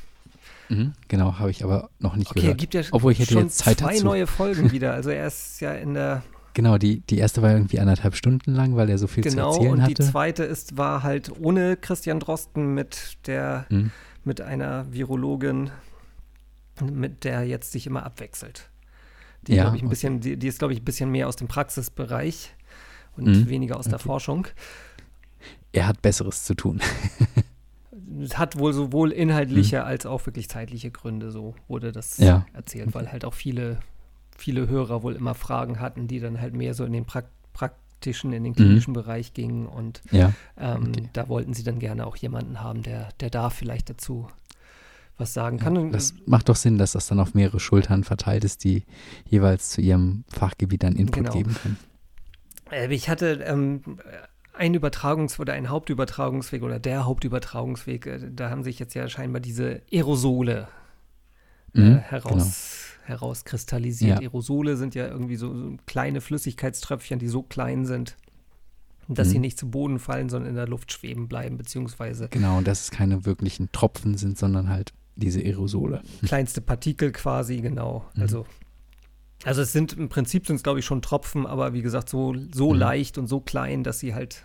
[0.68, 2.58] Mhm, genau, habe ich aber noch nicht Okay, gehört.
[2.58, 4.04] gibt ja Obwohl ich hätte schon jetzt Zeit zwei dazu.
[4.04, 4.92] neue Folgen wieder.
[4.94, 6.22] Also er ist ja in der
[6.54, 9.56] Genau, die, die erste war irgendwie anderthalb Stunden lang, weil er so viel genau zu
[9.58, 10.04] erzählen und die hatte.
[10.10, 13.90] zweite ist war halt ohne Christian Drosten mit der Mhm.
[14.24, 15.70] mit einer Virologin,
[16.82, 18.70] mit der jetzt sich immer abwechselt.
[19.46, 19.88] Die, Ja, ich, ein okay.
[19.88, 22.54] bisschen, die, die ist, glaube ich, ein bisschen mehr aus dem Praxisbereich.
[23.16, 23.48] und mhm.
[23.48, 23.90] weniger aus okay.
[23.92, 24.46] der Forschung.
[25.72, 26.80] Er hat Besseres zu tun.
[28.22, 29.86] es hat wohl sowohl inhaltliche mhm.
[29.86, 32.46] als auch wirklich zeitliche Gründe, so wurde das ja.
[32.52, 33.78] erzählt, weil halt auch viele,
[34.36, 38.34] viele Hörer wohl immer Fragen hatten, die dann halt mehr so in den pra praktischen,
[38.34, 38.56] in den mhm.
[38.56, 38.96] klinischen mhm.
[38.96, 40.32] Bereich gingen und ja.
[40.58, 41.08] ähm, okay.
[41.14, 44.28] da wollten sie dann gerne auch jemanden haben, der, der da vielleicht dazu
[45.16, 45.76] was sagen kann.
[45.76, 48.84] Ja, das macht doch Sinn, dass das dann auf mehrere Schultern verteilt ist, die
[49.24, 51.32] jeweils zu ihrem Fachgebiet dann Input genau.
[51.32, 51.78] geben können.
[52.70, 53.80] Äh, ich hatte ähm,
[54.56, 59.40] ein Übertragungs- oder ein Hauptübertragungsweg oder der Hauptübertragungsweg, äh, da haben sich jetzt ja scheinbar
[59.40, 60.68] diese Aerosole
[61.74, 63.08] äh, mhm, heraus, genau.
[63.08, 64.20] herauskristallisiert.
[64.20, 64.28] Ja.
[64.28, 68.16] Aerosole sind ja irgendwie so, so, kleine Flüssigkeitströpfchen, die so klein sind,
[69.08, 69.32] dass mhm.
[69.32, 72.28] sie nicht zu Boden fallen, sondern in der Luft schweben bleiben, beziehungsweise.
[72.30, 76.02] Genau, dass es keine wirklichen Tropfen sind, sondern halt diese Aerosole.
[76.24, 78.04] Kleinste Partikel quasi, genau.
[78.14, 78.22] Mhm.
[78.22, 78.46] Also
[79.44, 82.34] also es sind im Prinzip sind es, glaube ich, schon Tropfen, aber wie gesagt, so,
[82.52, 82.78] so mhm.
[82.78, 84.44] leicht und so klein, dass sie halt,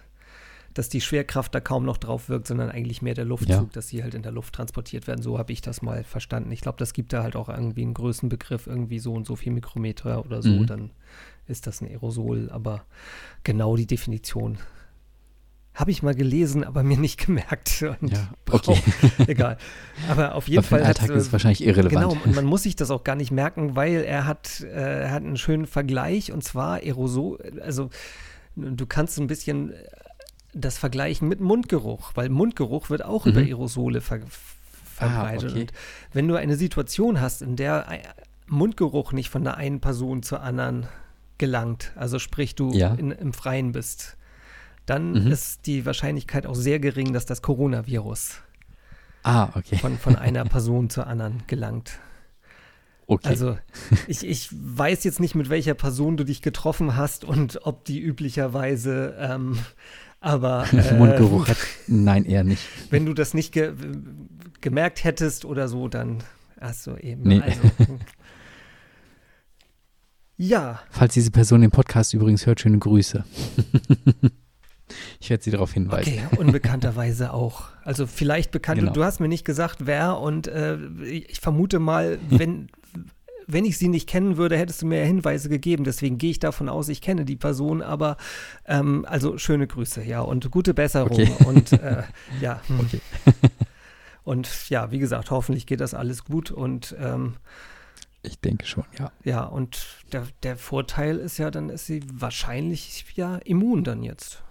[0.74, 3.70] dass die Schwerkraft da kaum noch drauf wirkt, sondern eigentlich mehr der Luftzug, ja.
[3.74, 5.22] dass sie halt in der Luft transportiert werden.
[5.22, 6.52] So habe ich das mal verstanden.
[6.52, 9.54] Ich glaube, das gibt da halt auch irgendwie einen Größenbegriff, irgendwie so und so viel
[9.54, 10.68] Mikrometer oder so, mhm.
[10.68, 10.92] dann
[11.48, 12.86] ist das ein Aerosol, aber
[13.44, 14.58] genau die Definition
[15.74, 17.84] habe ich mal gelesen, aber mir nicht gemerkt.
[18.02, 18.82] Und ja, okay.
[19.28, 19.58] egal.
[20.10, 20.84] Aber auf jeden aber Fall.
[20.84, 22.12] Alltag hat, ist wahrscheinlich irrelevant.
[22.12, 25.12] Genau, und man muss sich das auch gar nicht merken, weil er hat, äh, er
[25.12, 27.40] hat einen schönen Vergleich und zwar Aerosol.
[27.62, 27.90] Also,
[28.56, 29.74] du kannst ein bisschen
[30.54, 33.32] das vergleichen mit Mundgeruch, weil Mundgeruch wird auch mhm.
[33.32, 34.20] über Aerosole ver
[34.96, 35.50] verbreitet.
[35.50, 35.62] Ah, okay.
[35.62, 35.74] Und
[36.14, 37.88] wenn du eine Situation hast, in der
[38.48, 40.86] Mundgeruch nicht von der einen Person zur anderen
[41.38, 42.94] gelangt, also sprich du ja.
[42.94, 44.18] in, im Freien bist,
[44.86, 45.32] dann mhm.
[45.32, 48.42] ist die Wahrscheinlichkeit auch sehr gering, dass das Coronavirus
[49.24, 49.78] ah, okay.
[49.78, 52.00] von, von einer Person zur anderen gelangt.
[53.08, 53.28] Okay.
[53.28, 53.58] Also
[54.08, 58.00] ich, ich weiß jetzt nicht, mit welcher Person du dich getroffen hast und ob die
[58.00, 59.60] üblicherweise, ähm,
[60.22, 62.64] aber äh, Mundgeruch hat, nein, eher nicht.
[62.90, 63.74] Wenn du das nicht ge
[64.62, 66.24] gemerkt hättest oder so, dann
[66.60, 67.24] hast du eben.
[67.24, 67.42] Nee.
[67.42, 67.60] Also,
[70.38, 70.80] ja.
[70.92, 73.26] Falls diese Person den Podcast übrigens hört, schöne Grüße.
[75.22, 76.20] Ich werde Sie darauf hinweisen.
[76.26, 77.66] Okay, unbekannterweise auch.
[77.84, 78.80] Also vielleicht bekannt.
[78.80, 78.92] Genau.
[78.92, 82.70] Du hast mir nicht gesagt, wer und äh, ich vermute mal, wenn,
[83.46, 85.84] wenn ich sie nicht kennen würde, hättest du mir Hinweise gegeben.
[85.84, 88.18] Deswegen gehe ich davon aus, ich kenne die Person, aber
[88.66, 91.12] ähm, also schöne Grüße, ja, und gute Besserung.
[91.12, 91.32] Okay.
[91.46, 92.04] Und äh,
[92.42, 92.60] ja.
[92.68, 92.80] Hm.
[92.80, 93.02] Okay.
[94.24, 97.36] Und ja, wie gesagt, hoffentlich geht das alles gut und ähm,
[98.24, 99.12] ich denke schon, ja.
[99.24, 99.80] Ja, und
[100.14, 104.44] der, der Vorteil ist ja, dann ist sie wahrscheinlich ja immun dann jetzt.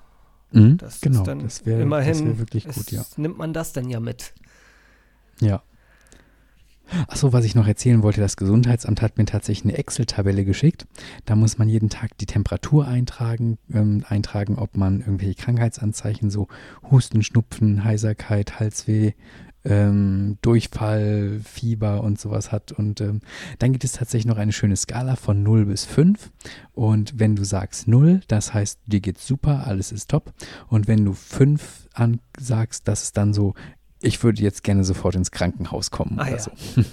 [0.53, 3.05] Mhm, das genau, das wäre wär wirklich gut, ist, ja.
[3.17, 4.33] Nimmt man das denn ja mit?
[5.41, 5.63] Ja.
[7.07, 10.87] Achso, was ich noch erzählen wollte, das Gesundheitsamt hat mir tatsächlich eine Excel-Tabelle geschickt.
[11.25, 16.49] Da muss man jeden Tag die Temperatur eintragen, ähm, eintragen, ob man irgendwelche Krankheitsanzeichen, so
[16.91, 19.13] Husten, Schnupfen, Heiserkeit, Halsweh,
[19.65, 22.73] ähm, Durchfall, Fieber und sowas hat.
[22.73, 23.21] Und ähm,
[23.59, 26.31] dann gibt es tatsächlich noch eine schöne Skala von 0 bis 5.
[26.73, 30.33] Und wenn du sagst 0, das heißt, dir geht's super, alles ist top.
[30.69, 33.55] Und wenn du 5 ansagst, das ist dann so,
[34.01, 36.39] ich würde jetzt gerne sofort ins Krankenhaus kommen ah, oder ja.
[36.39, 36.53] so.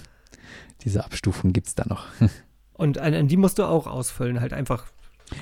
[0.84, 2.06] Diese Abstufung gibt es da noch.
[2.74, 4.86] Und an, die musst du auch ausfüllen, halt einfach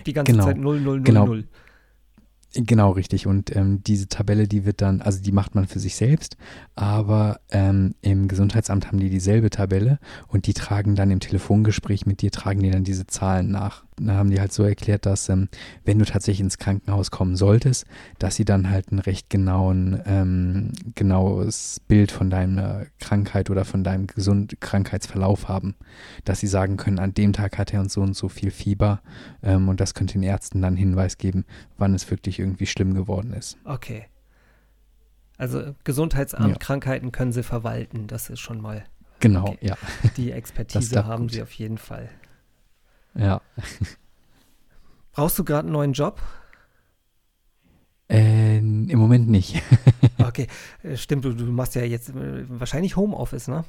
[0.05, 0.45] die ganze genau.
[0.45, 1.25] Zeit 0, 0, 0, genau.
[1.25, 1.43] 0.
[2.57, 3.27] Genau, richtig.
[3.27, 6.37] Und ähm, diese Tabelle, die wird dann, also die macht man für sich selbst,
[6.75, 12.21] aber ähm, im Gesundheitsamt haben die dieselbe Tabelle und die tragen dann im Telefongespräch mit
[12.21, 15.49] dir, tragen die dann diese Zahlen nach haben die halt so erklärt, dass ähm,
[15.83, 17.85] wenn du tatsächlich ins Krankenhaus kommen solltest,
[18.19, 23.83] dass sie dann halt ein recht genauen, ähm, genaues Bild von deiner Krankheit oder von
[23.83, 25.75] deinem gesund Krankheitsverlauf haben.
[26.25, 29.01] Dass sie sagen können, an dem Tag hat er uns so und so viel Fieber
[29.41, 31.45] ähm, und das könnte den Ärzten dann Hinweis geben,
[31.77, 33.57] wann es wirklich irgendwie schlimm geworden ist.
[33.63, 34.05] Okay.
[35.37, 36.57] Also Gesundheitsamt, ja.
[36.57, 38.85] Krankheiten können sie verwalten, das ist schon mal.
[39.19, 39.57] Genau, okay.
[39.61, 39.77] ja.
[40.17, 41.31] Die Expertise haben gut.
[41.33, 42.09] sie auf jeden Fall.
[43.17, 43.41] Ja.
[45.11, 46.21] Brauchst du gerade einen neuen Job?
[48.09, 49.61] Äh, Im Moment nicht.
[50.19, 50.47] okay,
[50.83, 53.65] äh, stimmt, du, du machst ja jetzt äh, wahrscheinlich Homeoffice, ne?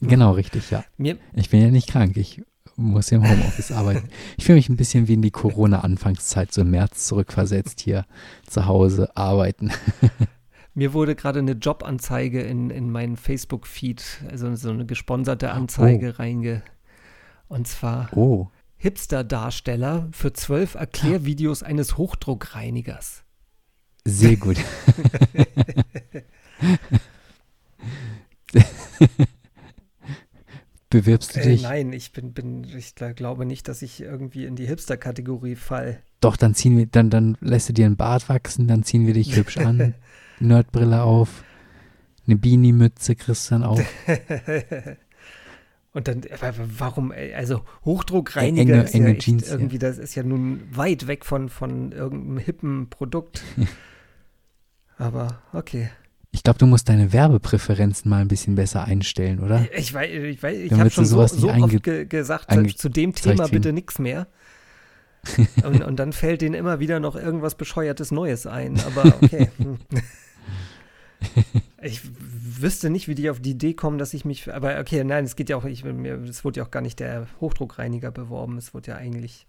[0.00, 0.84] Genau, richtig, ja.
[0.96, 2.42] Mir ich bin ja nicht krank, ich
[2.76, 4.08] muss ja im Homeoffice arbeiten.
[4.36, 8.04] Ich fühle mich ein bisschen wie in die Corona-Anfangszeit, so im März zurückversetzt hier
[8.46, 9.70] zu Hause arbeiten.
[10.74, 16.18] Mir wurde gerade eine Jobanzeige in, in meinen Facebook-Feed, also so eine gesponserte Anzeige oh.
[16.18, 16.62] reinge.
[17.48, 18.48] Und zwar oh.
[18.82, 23.22] Hipster-Darsteller für zwölf Erklärvideos eines Hochdruckreinigers.
[24.04, 24.56] Sehr gut.
[30.90, 31.62] Bewirbst du Äh, dich?
[31.62, 36.02] nein, ich bin, bin, ich gl- glaube nicht, dass ich irgendwie in die Hipster-Kategorie fall.
[36.20, 39.14] Doch, dann ziehen wir, dann, dann lässt du dir einen Bart wachsen, dann ziehen wir
[39.14, 39.94] dich hübsch an,
[40.40, 41.44] Nerdbrille auf,
[42.26, 43.80] eine Beanie-Mütze kriegst du dann auch.
[45.94, 49.52] Und dann, aber warum, ey, also Hochdruckreiniger Enge- ist ja enge echt Jeans, ja.
[49.54, 53.42] irgendwie, das ist ja nun weit weg von, von irgendeinem hippen Produkt.
[54.96, 55.90] aber okay.
[56.30, 59.66] Ich glaube, du musst deine Werbepräferenzen mal ein bisschen besser einstellen, oder?
[59.76, 63.14] Ich weiß, ich, weiß, ich habe schon so, sowas so oft ge gesagt, zu dem
[63.14, 63.56] Thema kriegen.
[63.56, 64.28] bitte nichts mehr.
[65.62, 68.80] und, und dann fällt denen immer wieder noch irgendwas Bescheuertes Neues ein.
[68.80, 69.50] Aber okay.
[71.82, 72.00] Ich
[72.60, 74.52] wüsste nicht, wie die auf die Idee kommen, dass ich mich.
[74.52, 75.64] Aber okay, nein, es geht ja auch.
[75.64, 78.56] Ich, mir, es wurde ja auch gar nicht der Hochdruckreiniger beworben.
[78.58, 79.46] Es wurde ja eigentlich.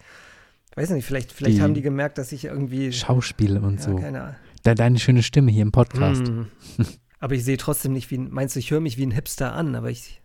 [0.75, 2.91] Weiß nicht, vielleicht, vielleicht Die haben die gemerkt, dass ich irgendwie.
[2.91, 3.95] Schauspiel und ja, so.
[3.95, 4.35] keine Ahnung.
[4.65, 6.27] De deine schöne Stimme hier im Podcast.
[6.27, 6.47] Hm.
[7.19, 8.31] Aber ich sehe trotzdem nicht wie ein.
[8.31, 10.21] Meinst du, ich höre mich wie ein Hipster an, aber ich.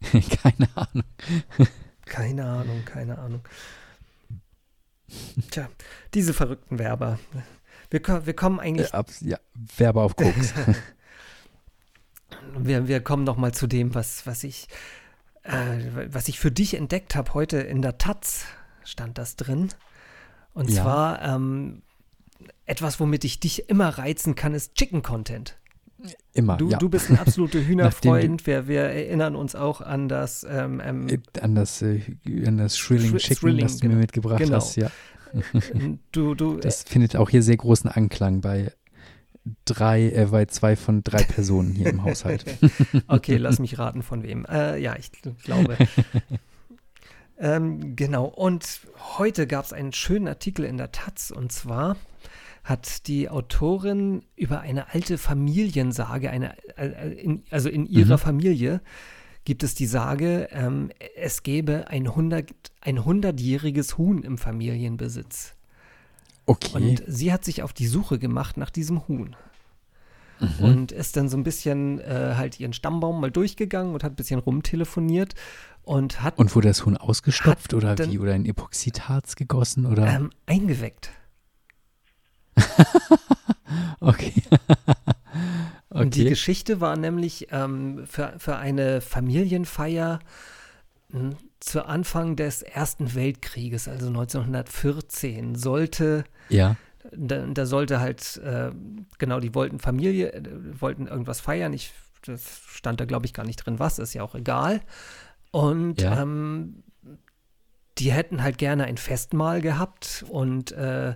[0.10, 1.04] Keine Ahnung.
[2.04, 3.40] Keine Ahnung, keine Ahnung.
[5.50, 5.70] Tja,
[6.12, 7.18] diese verrückten Werber.
[7.90, 9.38] Wir, wir kommen Äh, eigentlich, ab, ja,
[9.76, 10.52] Werbe auf Koks.
[12.58, 14.68] Wir, wir kommen noch mal zu dem, was, was ich,
[15.42, 15.52] äh,
[16.10, 17.34] was ich für dich entdeckt habe.
[17.34, 18.44] Heute in der Taz
[18.84, 19.68] stand das drin.
[20.52, 20.82] Und Ja.
[20.82, 21.82] zwar ähm,
[22.66, 25.56] etwas, womit ich dich immer reizen kann, ist Chicken Content.
[26.34, 26.76] Immer, Du, ja.
[26.78, 28.46] du bist ein absoluter Hühnerfreund.
[28.46, 32.00] Wir, wir erinnern uns auch an das ähm, ähm, Äh, an das, äh,
[32.46, 33.94] an das Shrilling Shri- Chicken, Thrilling, das du genau.
[33.94, 34.56] mir mitgebracht Genau.
[34.56, 34.90] hast, ja.
[36.12, 38.72] du, du, Das findet auch hier sehr großen Anklang bei
[39.64, 42.44] drei, äh, bei zwei von drei Personen hier im Haushalt.
[43.06, 44.44] Okay, lass mich raten, von wem.
[44.46, 45.10] Äh, ja, ich
[45.42, 45.76] glaube.
[47.38, 48.80] ähm, genau, und
[49.18, 51.96] heute gab es einen schönen Artikel in der Taz, und zwar
[52.62, 58.20] hat die Autorin über eine alte Familiensage, eine, äh, in, also in ihrer Mhm.
[58.20, 58.80] Familie
[59.44, 65.54] gibt es die Sage, ähm, es gäbe ein, 100, ein 100-jähriges Huhn im Familienbesitz.
[66.46, 66.70] Okay.
[66.74, 69.34] Und sie hat sich auf die Suche gemacht nach diesem Huhn.
[70.40, 70.64] Mhm.
[70.64, 74.16] Und ist dann so ein bisschen äh, halt ihren Stammbaum mal durchgegangen und hat ein
[74.16, 75.34] bisschen rumtelefoniert
[75.82, 78.18] und hat Und wurde das Huhn ausgestopft oder dann- wie?
[78.18, 80.06] Oder in Epoxidharz gegossen oder?
[80.06, 81.10] ähm, eingeweckt.
[84.00, 84.32] okay.
[85.88, 86.30] Und die okay.
[86.30, 90.18] Geschichte war nämlich ähm, für, für eine Familienfeier
[91.10, 91.30] mh,
[91.64, 96.76] zu Anfang des Ersten Weltkrieges, also 1914, sollte Ja.
[97.12, 98.70] da, da sollte halt, äh,
[99.18, 100.42] genau, die wollten Familie, äh,
[100.80, 101.72] wollten irgendwas feiern.
[101.72, 101.92] Ich,
[102.26, 104.80] das stand da, glaube ich, gar nicht drin, was, ist ja auch egal.
[105.50, 106.22] Und Ja.
[106.22, 106.82] ähm,
[107.98, 111.14] die hätten halt gerne ein Festmahl gehabt und äh,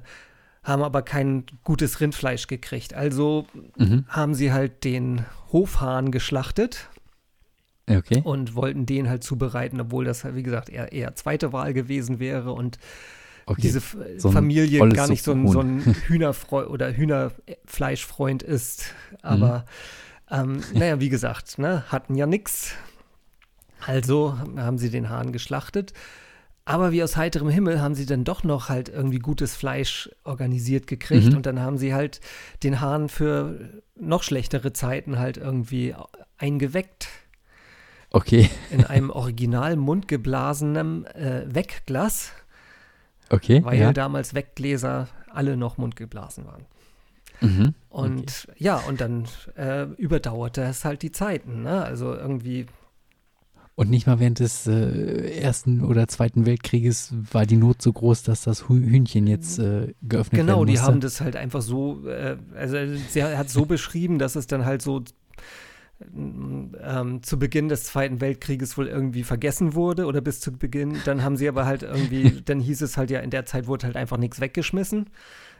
[0.62, 2.94] haben aber kein gutes Rindfleisch gekriegt.
[2.94, 4.04] Also Mhm.
[4.08, 6.88] haben sie halt den Hofhahn geschlachtet
[7.88, 8.20] Okay.
[8.22, 12.52] und wollten den halt zubereiten, obwohl das, wie gesagt, eher, eher zweite Wahl gewesen wäre
[12.52, 12.78] und
[13.46, 13.62] okay.
[13.62, 15.80] diese F So Familie gar nicht so ein, so ein.
[16.06, 18.94] Hühnerfreund oder Hühnerfleischfreund ist.
[19.22, 19.64] Aber
[20.30, 22.74] ähm, naja, wie gesagt, ne, hatten ja nichts.
[23.86, 25.92] Also haben sie den Hahn geschlachtet.
[26.64, 30.86] Aber wie aus heiterem Himmel haben sie dann doch noch halt irgendwie gutes Fleisch organisiert
[30.86, 31.28] gekriegt.
[31.28, 31.36] Mhm.
[31.36, 32.20] Und dann haben sie halt
[32.62, 35.94] den Hahn für noch schlechtere Zeiten halt irgendwie
[36.36, 37.08] eingeweckt
[38.10, 38.48] Okay.
[38.70, 42.32] in einem original mundgeblasenen äh, Wegglas
[43.30, 43.62] Okay.
[43.62, 43.92] weil ja.
[43.92, 46.64] damals Weggläser alle noch mundgeblasen waren.
[47.40, 47.74] Mhm.
[47.90, 51.62] Und ja, und dann äh, überdauerte es halt die Zeiten.
[51.62, 51.84] Ne?
[51.84, 52.66] Also irgendwie,
[53.74, 58.22] Und nicht mal während des äh, Ersten oder Zweiten Weltkrieges war die Not so groß,
[58.22, 62.08] dass das Hü- Hühnchen jetzt äh, geöffnet genau, werden die haben das halt einfach so,
[62.08, 62.76] äh, also
[63.10, 65.04] sie hat so beschrieben, dass es dann halt so
[66.00, 70.96] ähm, zu Beginn des Zweiten Weltkrieges wohl irgendwie vergessen wurde oder bis zu Beginn.
[71.04, 73.86] Dann haben sie aber halt irgendwie, dann hieß es halt ja, in der Zeit wurde
[73.86, 75.10] halt einfach nichts weggeschmissen.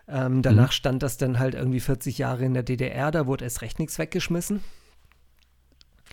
[0.07, 0.73] Ähm, danach Mhm.
[0.73, 3.99] stand das dann halt irgendwie 40 Jahre in der DDR, da wurde erst recht nichts
[3.99, 4.61] weggeschmissen.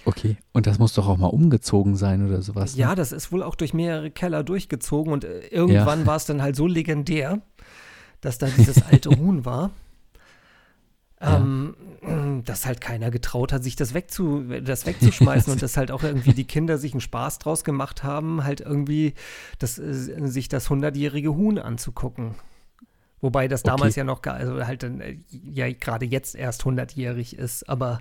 [0.04, 0.38] Okay.
[0.52, 2.76] Und das muss doch auch mal umgezogen sein oder sowas.
[2.76, 2.82] ne?
[2.82, 6.42] Ja, das ist wohl auch durch mehrere Keller durchgezogen und äh, irgendwann war es dann
[6.42, 7.42] halt so legendär,
[8.22, 9.72] dass da dieses alte Huhn war,
[11.22, 11.38] Ja.
[11.38, 11.76] ähm,
[12.46, 16.34] dass halt keiner getraut hat, sich das, wegzu, das wegzuschmeißen und dass halt auch irgendwie
[16.34, 19.14] die Kinder sich einen Spaß draus gemacht haben, halt irgendwie
[19.58, 19.94] das, äh,
[20.28, 22.36] sich das hundertjährige Huhn anzugucken.
[23.22, 24.02] Wobei das damals Okay.
[24.02, 28.00] ja noch also halt dann, äh, ja gerade jetzt erst hundertjährig ist, aber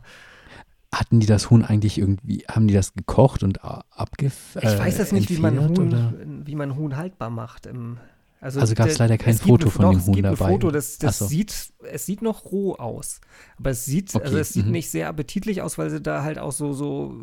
[0.93, 5.13] Hatten die das Huhn eigentlich irgendwie, haben die das gekocht und abgef ich weiß jetzt
[5.13, 6.13] nicht, wie man Huhn, oder?
[6.45, 7.99] wie man Huhn haltbar macht im
[8.41, 10.51] Also, Also gab's der- leider kein es Foto von dem es Huhn gibt ein dabei.
[10.53, 11.27] Foto, das, das so.
[11.27, 13.21] sieht, es sieht noch roh aus.
[13.57, 14.73] Aber es sieht, also Okay, es sieht mhm.
[14.73, 17.15] nicht sehr appetitlich aus, weil sie da halt auch so, so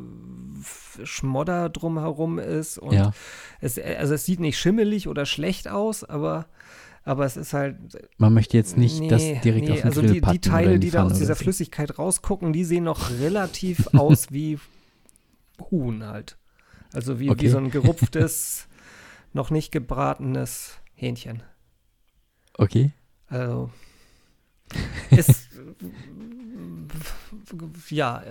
[1.03, 2.77] Schmodder drumherum ist.
[2.79, 3.11] Und Ja.
[3.59, 6.47] es, also es sieht nicht schimmelig oder schlecht aus, aber,
[7.03, 7.75] aber es ist halt.
[8.17, 10.73] Man möchte jetzt nicht das nee, direkt nee, auf den also Grill die, die Teile,
[10.79, 11.43] die, die da aus dieser so.
[11.43, 14.59] Flüssigkeit rausgucken, die sehen noch relativ aus wie
[15.69, 16.37] Huhn halt.
[16.93, 17.49] Also wie, wie Okay.
[17.49, 18.67] so ein gerupftes,
[19.33, 21.41] noch nicht gebratenes Hähnchen.
[22.57, 22.91] Okay.
[23.27, 23.71] Also
[25.09, 25.49] ist
[27.89, 28.23] ja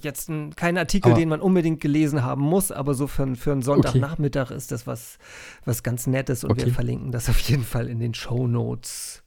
[0.00, 3.52] jetzt ein, kein Artikel, Aber- den man unbedingt gelesen haben muss, aber so für, für
[3.52, 5.18] einen Sonntagnachmittag ist das was,
[5.64, 6.72] was ganz Nettes und wir Okay.
[6.72, 9.22] verlinken das auf jeden Fall in den Show Notes.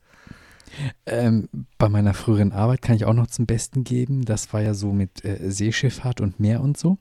[1.06, 4.26] Ähm, bei meiner früheren Arbeit kann ich auch noch zum Besten geben.
[4.26, 6.98] Das war ja so mit äh, Seeschifffahrt und Meer und so.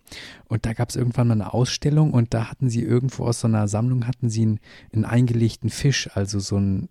[0.46, 3.48] Und da gab es irgendwann mal eine Ausstellung und da hatten sie irgendwo aus so
[3.48, 4.60] einer Sammlung hatten sie einen,
[4.92, 6.88] einen eingelegten Fisch, also so einen,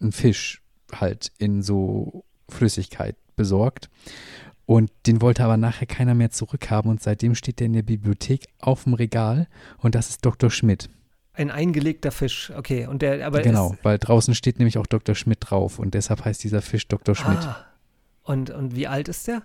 [0.00, 3.90] einen Fisch halt in so Flüssigkeit besorgt.
[4.66, 8.46] Und den wollte aber nachher keiner mehr zurückhaben und seitdem steht der in der Bibliothek
[8.58, 9.46] auf dem Regal
[9.78, 10.50] und das ist Dr.
[10.50, 10.90] Schmidt.
[11.36, 12.86] Ein eingelegter Fisch, okay.
[12.86, 15.14] Und der, aber genau, ist, weil draußen steht nämlich auch Dr.
[15.14, 17.14] Schmidt drauf und deshalb heißt dieser Fisch Dr.
[17.14, 17.38] Schmidt.
[17.38, 17.64] ah,
[18.22, 19.42] und, und wie alt ist der?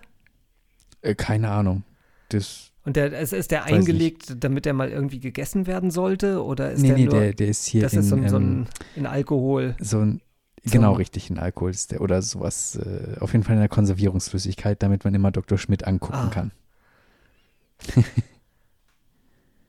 [1.02, 1.84] Äh, keine Ahnung.
[2.30, 3.78] Das, Und der, es ist der Weiß nicht.
[3.80, 6.42] eingelegt, damit er mal irgendwie gegessen werden sollte?
[6.42, 8.28] Oder ist nee, der nee, nur, der, der ist hier das in, ist so ein,
[8.28, 9.76] so ähm, ein in Alkohol?
[9.78, 10.22] so ein,
[10.64, 13.60] so genau ein- richtig, in Alkohol ist der oder sowas, äh, auf jeden Fall in
[13.60, 15.58] der Konservierungsflüssigkeit, damit man immer Dr.
[15.58, 16.30] Schmidt angucken Ah.
[16.32, 16.52] kann.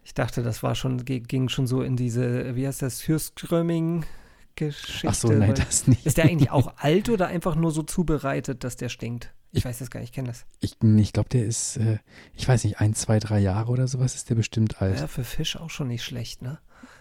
[0.04, 5.08] Ich dachte, das war schon, ging schon so in diese, wie heißt das, Hürströming-Geschichte.
[5.08, 6.06] Ach so, nein, das nicht.
[6.06, 9.34] Ist der eigentlich auch alt oder einfach nur so zubereitet, dass der stinkt?
[9.56, 10.46] Ich weiß das gar nicht, ich kenne das.
[10.62, 12.00] Ich, ich glaube, der ist, äh,
[12.36, 15.00] ich weiß nicht, ein, zwei, drei Jahre oder sowas ist der bestimmt alt.
[15.00, 16.58] Ja, für Fisch auch schon nicht schlecht, ne?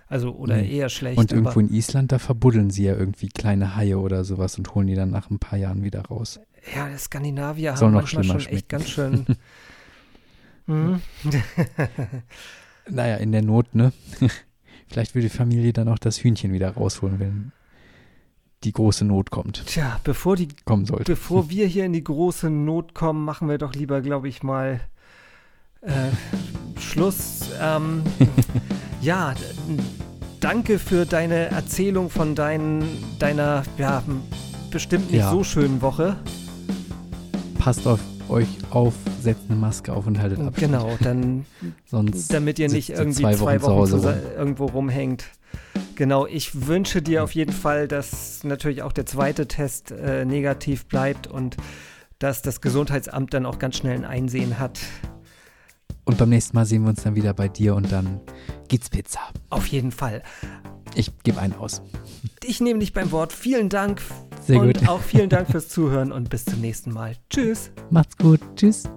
[0.06, 0.76] Also, oder Nee.
[0.76, 1.16] eher schlecht.
[1.18, 4.86] und irgendwo in Island, da verbuddeln sie ja irgendwie kleine Haie oder sowas und holen
[4.86, 6.40] die dann nach ein paar Jahren wieder raus.
[6.76, 8.68] ja, die Skandinavier Soll haben noch manchmal schon echt schmecken.
[8.68, 9.24] ganz schön.
[10.66, 11.00] Mhm.
[12.88, 13.92] Naja, in der Not, ne?
[14.88, 17.52] Vielleicht will die Familie dann auch das Hühnchen wieder rausholen, wenn
[18.64, 21.04] die große Not kommt, Tja, bevor die kommen sollte.
[21.04, 24.80] Bevor wir hier in die große Not kommen, machen wir doch lieber, glaube ich, mal
[25.80, 26.10] äh,
[26.78, 27.50] Schluss.
[27.60, 28.02] Ähm,
[29.00, 29.34] ja,
[30.40, 32.84] danke für deine Erzählung von dein,
[33.18, 34.02] deiner, ja,
[34.70, 35.30] bestimmt nicht Ja.
[35.30, 36.16] so schönen Woche.
[37.58, 38.00] Passt auf
[38.32, 40.56] euch auf, setzt eine Maske auf und haltet Abstand.
[40.72, 41.46] Genau, dann,
[41.84, 45.24] Sonst damit ihr nicht irgendwie zwei zwei Wochen Wochen, zusa- irgendwo rumhängt.
[45.94, 50.86] Genau, ich wünsche dir auf jeden Fall, dass natürlich auch der zweite Test äh, negativ
[50.86, 51.56] bleibt und
[52.18, 54.80] dass das Gesundheitsamt dann auch ganz schnell ein Einsehen hat.
[56.04, 58.20] Und beim nächsten Mal sehen wir uns dann wieder bei dir und dann
[58.68, 59.20] gibt's Pizza.
[59.50, 60.22] Auf jeden Fall.
[60.94, 61.82] Ich gebe einen aus.
[62.44, 63.32] Ich nehme dich beim Wort.
[63.32, 64.00] Vielen Dank
[64.44, 64.88] Sehr und gut.
[64.88, 67.14] auch vielen Dank fürs Zuhören und bis zum nächsten Mal.
[67.30, 67.70] Tschüss.
[67.90, 68.40] Macht's gut.
[68.56, 68.88] Tschüss.